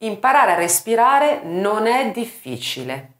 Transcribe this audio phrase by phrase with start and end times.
[0.00, 3.14] Imparare a respirare non è difficile.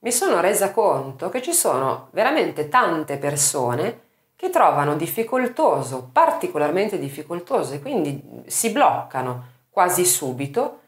[0.00, 4.00] Mi sono resa conto che ci sono veramente tante persone
[4.36, 10.80] che trovano difficoltoso, particolarmente difficoltoso e quindi si bloccano quasi subito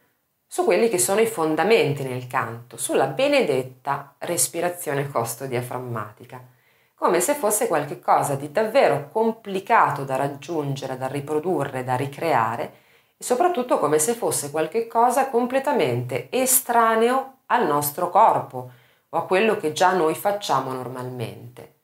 [0.47, 6.57] su quelli che sono i fondamenti nel canto, sulla benedetta respirazione costo-diaframmatica
[6.99, 12.73] come se fosse qualcosa di davvero complicato da raggiungere, da riprodurre, da ricreare
[13.17, 18.71] e soprattutto come se fosse qualcosa completamente estraneo al nostro corpo
[19.11, 21.75] o a quello che già noi facciamo normalmente.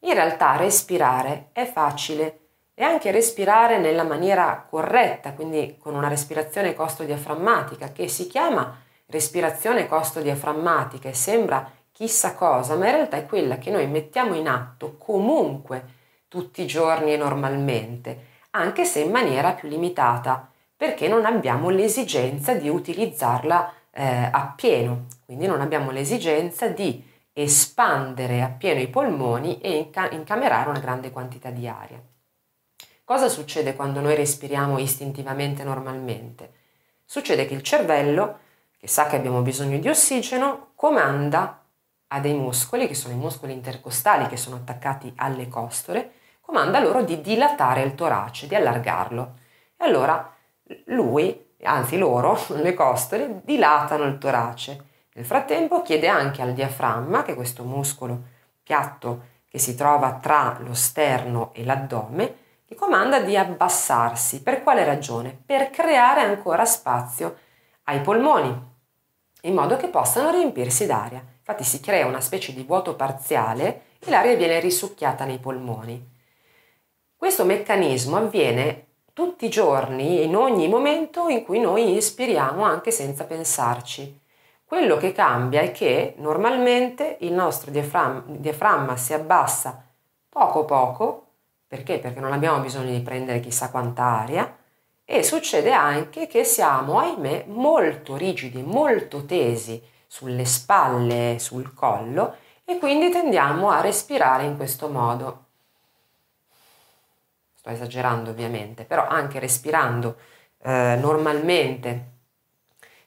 [0.00, 2.38] In realtà respirare è facile
[2.74, 9.86] e anche respirare nella maniera corretta, quindi con una respirazione costo-diaframmatica che si chiama respirazione
[9.86, 14.96] costo-diaframmatica e sembra chissà cosa, ma in realtà è quella che noi mettiamo in atto
[14.98, 15.92] comunque
[16.26, 22.54] tutti i giorni e normalmente, anche se in maniera più limitata, perché non abbiamo l'esigenza
[22.54, 27.00] di utilizzarla eh, appieno, quindi non abbiamo l'esigenza di
[27.32, 32.02] espandere appieno i polmoni e inca- incamerare una grande quantità di aria.
[33.04, 36.50] Cosa succede quando noi respiriamo istintivamente normalmente?
[37.04, 38.38] Succede che il cervello,
[38.76, 41.63] che sa che abbiamo bisogno di ossigeno, comanda
[42.08, 47.02] ha dei muscoli, che sono i muscoli intercostali che sono attaccati alle costole, comanda loro
[47.02, 49.34] di dilatare il torace, di allargarlo.
[49.76, 50.32] E allora
[50.86, 54.92] lui, anzi loro, le costole, dilatano il torace.
[55.14, 60.56] Nel frattempo chiede anche al diaframma, che è questo muscolo piatto che si trova tra
[60.60, 64.42] lo sterno e l'addome, gli comanda di abbassarsi.
[64.42, 65.38] Per quale ragione?
[65.46, 67.36] Per creare ancora spazio
[67.84, 68.72] ai polmoni,
[69.42, 71.24] in modo che possano riempirsi d'aria.
[71.46, 76.12] Infatti si crea una specie di vuoto parziale e l'aria viene risucchiata nei polmoni.
[77.14, 83.24] Questo meccanismo avviene tutti i giorni, in ogni momento in cui noi ispiriamo anche senza
[83.24, 84.18] pensarci.
[84.64, 89.86] Quello che cambia è che normalmente il nostro diaframma, diaframma si abbassa
[90.30, 91.26] poco poco,
[91.66, 91.98] perché?
[91.98, 94.56] Perché non abbiamo bisogno di prendere chissà quanta aria,
[95.04, 102.78] e succede anche che siamo, ahimè, molto rigidi, molto tesi sulle spalle, sul collo e
[102.78, 105.46] quindi tendiamo a respirare in questo modo.
[107.56, 110.18] Sto esagerando ovviamente, però anche respirando
[110.62, 112.12] eh, normalmente,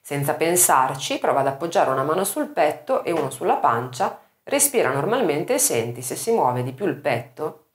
[0.01, 5.53] senza pensarci, prova ad appoggiare una mano sul petto e uno sulla pancia, respira normalmente
[5.53, 7.67] e senti se si muove di più il petto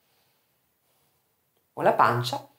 [1.72, 2.51] o la pancia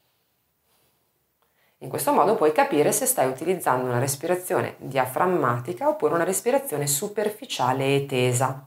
[1.84, 7.96] in questo modo puoi capire se stai utilizzando una respirazione diaframmatica oppure una respirazione superficiale
[7.96, 8.66] e tesa.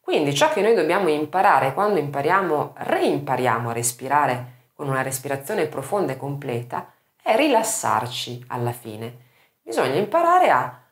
[0.00, 6.12] Quindi ciò che noi dobbiamo imparare quando impariamo, reimpariamo a respirare con una respirazione profonda
[6.12, 6.92] e completa,
[7.22, 9.18] è rilassarci alla fine.
[9.62, 10.82] Bisogna imparare a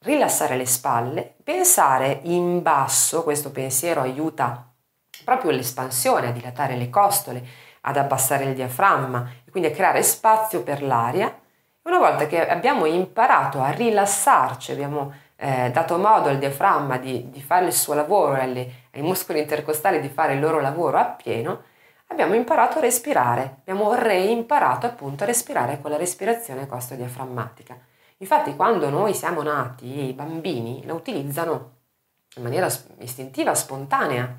[0.00, 4.70] rilassare le spalle, pensare in basso, questo pensiero aiuta
[5.24, 7.46] proprio l'espansione, a dilatare le costole,
[7.86, 11.32] ad abbassare il diaframma e quindi a creare spazio per l'aria.
[11.82, 17.42] Una volta che abbiamo imparato a rilassarci, abbiamo eh, dato modo al diaframma di, di
[17.42, 21.62] fare il suo lavoro e ai muscoli intercostali di fare il loro lavoro appieno,
[22.06, 27.76] abbiamo imparato a respirare, abbiamo reimparato appunto a respirare con la respirazione costo-diaframmatica.
[28.18, 31.72] Infatti quando noi siamo nati, i bambini la utilizzano
[32.36, 32.68] in maniera
[33.00, 34.34] istintiva, spontanea,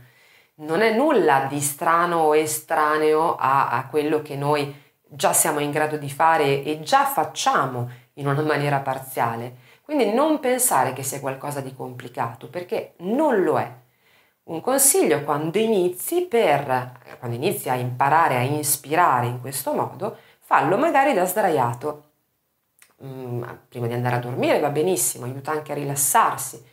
[0.56, 5.72] non è nulla di strano o estraneo a, a quello che noi già siamo in
[5.72, 9.64] grado di fare e già facciamo in una maniera parziale.
[9.82, 13.72] Quindi non pensare che sia qualcosa di complicato, perché non lo è.
[14.46, 20.78] Un consiglio quando inizi, per, quando inizi a imparare a ispirare in questo modo, fallo
[20.78, 22.04] magari da sdraiato.
[23.04, 26.64] Mm, prima di andare a dormire va benissimo, aiuta anche a rilassarsi.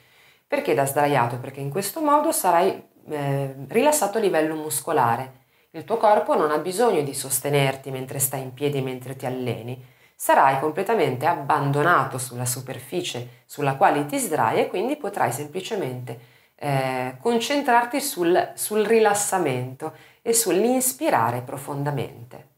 [0.46, 1.38] Perché da sdraiato?
[1.38, 5.40] Perché in questo modo sarai eh, rilassato a livello muscolare.
[5.70, 9.82] Il tuo corpo non ha bisogno di sostenerti mentre stai in piedi, mentre ti alleni.
[10.14, 16.18] Sarai completamente abbandonato sulla superficie sulla quale ti sdrai e quindi potrai semplicemente
[16.56, 22.51] eh, concentrarti sul, sul rilassamento e sull'inspirare profondamente.